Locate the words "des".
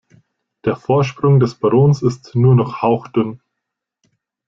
1.39-1.53